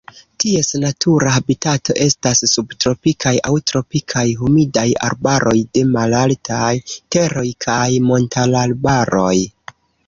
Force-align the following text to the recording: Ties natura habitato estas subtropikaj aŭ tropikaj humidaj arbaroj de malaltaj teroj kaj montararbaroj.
Ties 0.43 0.69
natura 0.83 1.33
habitato 1.33 1.95
estas 2.05 2.41
subtropikaj 2.53 3.35
aŭ 3.51 3.59
tropikaj 3.73 4.25
humidaj 4.41 4.89
arbaroj 5.11 5.57
de 5.77 5.85
malaltaj 5.95 6.75
teroj 7.17 7.49
kaj 7.69 7.89
montararbaroj. 8.11 9.37